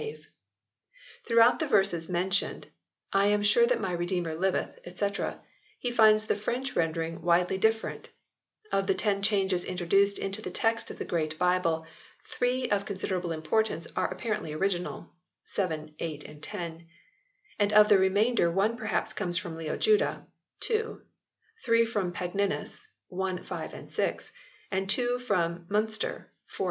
V] 0.01 0.07
THREE 0.07 0.13
RIVAL 0.15 0.27
VERSIONS 0.27 0.67
77 1.21 1.23
Throughout 1.27 1.59
the 1.59 1.67
verses 1.67 2.09
mentioned 2.09 2.67
"I 3.13 3.27
am 3.27 3.43
sure 3.43 3.67
that 3.67 3.79
my 3.79 3.91
Redeemer 3.91 4.33
liveth," 4.33 4.79
&c. 4.97 5.11
he 5.77 5.91
finds 5.91 6.25
the 6.25 6.35
French 6.35 6.75
render 6.75 7.03
ing 7.03 7.21
widely 7.21 7.59
different; 7.59 8.09
of 8.71 8.87
the 8.87 8.95
ten 8.95 9.21
changes 9.21 9.63
introduced 9.63 10.17
into 10.17 10.41
the 10.41 10.49
text 10.49 10.89
of 10.89 10.97
the 10.97 11.05
Great 11.05 11.37
Bible 11.37 11.85
three 12.23 12.67
of 12.71 12.83
consider 12.87 13.19
able 13.19 13.31
importance 13.31 13.85
are 13.95 14.07
apparently 14.11 14.53
original 14.53 15.13
(7, 15.45 15.93
8, 15.99 16.41
10); 16.41 16.87
and 17.59 17.71
of 17.71 17.87
the 17.87 17.99
remainder 17.99 18.49
one 18.49 18.75
perhaps 18.77 19.13
comes 19.13 19.37
from 19.37 19.55
Leo 19.55 19.77
Juda 19.77 20.25
(2), 20.61 20.99
three 21.63 21.85
from 21.85 22.11
Pagninus 22.11 22.79
(1, 23.09 23.43
5, 23.43 23.87
6), 23.87 24.31
and 24.71 24.89
two 24.89 25.19
from 25.19 25.67
Minister 25.69 26.31
(4, 26.47 26.57
9). 26.59 26.59